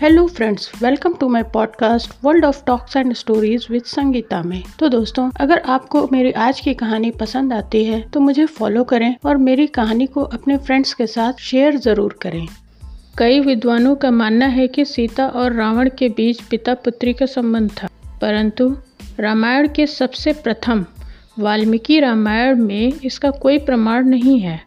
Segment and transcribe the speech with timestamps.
[0.00, 4.88] Hello friends welcome to my podcast world of talks and stories with Sangeeta में। तो
[4.88, 9.36] दोस्तों, अगर आपको मेरी आज की कहानी पसंद आती है तो मुझे फॉलो करें और
[9.36, 12.46] मेरी कहानी को अपने फ्रेंड्स के साथ शेयर ज़रूर करें।
[13.18, 17.70] कई विद्वानों का मानना है कि सीता और रावण के बीच पिता पुत्री का संबंध
[17.72, 17.88] था,
[18.20, 18.68] परंतु
[19.20, 20.84] रामायण के सबसे प्रथम
[21.38, 24.60] वाल्मीकि रामायण में इसका कोई प्रमाण नहीं है।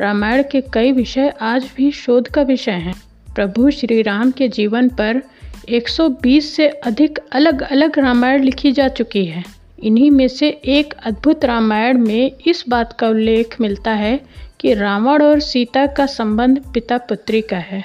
[0.00, 2.94] रामायण के कई विषय आज भी शोध का विषय हैं।
[3.36, 5.22] प्रभु श्री राम के जीवन पर
[5.68, 9.44] 120 से अधिक अलग अलग रामायण लिखी जा चुकी है।
[9.82, 14.20] इन्हीं में से एक अद्भुत रामायण में इस बात का उल्लेख मिलता है
[14.60, 17.84] कि रावण और सीता का संबंध पिता पुत्री का है।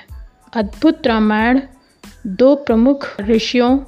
[0.55, 1.61] अद्भुत रामायण
[2.27, 3.79] दो प्रमुख ऋषियों,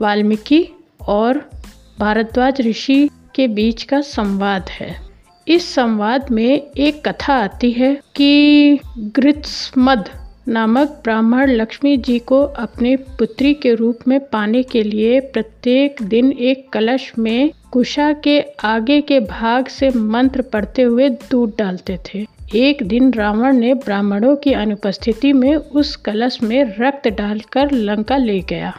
[0.00, 0.68] वाल्मीकि
[1.08, 1.50] और
[1.98, 5.00] भारद्वाज ऋषि के बीच का संवाद है।
[5.48, 10.08] इस संवाद में एक कथा आती है कि ग्रित्समद
[10.50, 16.32] नामक ब्राह्मण लक्ष्मी जी को अपने पुत्री के रूप में पाने के लिए प्रत्येक दिन
[16.32, 22.26] एक कलश में कुशा के आगे के भाग से मंत्र पढ़ते हुए दूध डालते थे।
[22.54, 28.40] एक दिन रावण ने ब्राह्मणों की अनुपस्थिति में उस कलश में रक्त डालकर लंका ले
[28.40, 28.72] गया।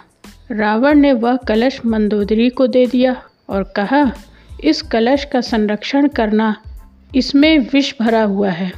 [0.52, 4.12] रावण ने वह कलश मंदोदरी को दे दिया और कहा,
[4.64, 6.56] इस कलश का संरक्षण करना,
[7.16, 8.72] इसमें विष भरा हुआ है।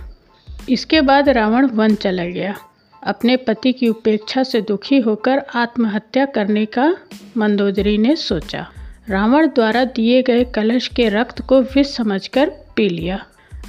[0.69, 2.55] इसके बाद रावण वन चला गया।
[3.03, 6.95] अपने पति की उपेक्षा से दुखी होकर आत्महत्या करने का
[7.37, 8.65] मंदोदरी ने सोचा।
[9.09, 13.23] रावण द्वारा दिए गए कलश के रक्त को विष समझकर पी लिया।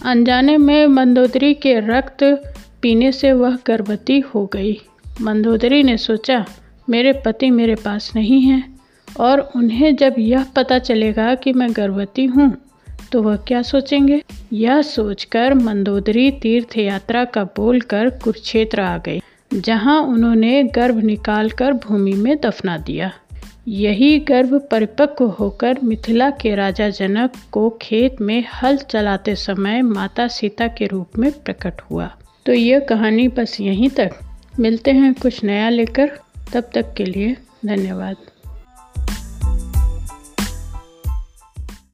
[0.05, 2.25] अनजाने में मंदोदरी के रक्त
[2.83, 4.77] पीने से वह गर्भवती हो गई।
[5.21, 6.45] मंदोदरी ने सोचा,
[6.89, 8.63] मेरे पति मेरे पास नहीं हैं
[9.21, 12.53] और उन्हें जब यह पता चलेगा कि मैं गर्भवती हूँ
[13.13, 14.23] तो वह क्या सोचेंगे?
[14.53, 19.21] यह सोचकर मंदोदरी तीर्थ यात्रा का बोलकर कुरुक्षेत्र आ गई।
[19.55, 23.13] जहाँ उन्होंने गर्भ निकालकर भूमि में दफना दिया।
[23.69, 30.29] यही गर्भ परिपक्व होकर मिथिला के राजा जनक को खेत में हल चलाते समय माता
[30.29, 32.17] सीता के रूप में प्रकट हुआ।
[32.47, 34.11] तो यह कहानी बस यहीं तक।
[34.61, 36.11] मिलते हैं कुछ नया लेकर।
[36.55, 38.17] तब तक के लिए धन्यवाद।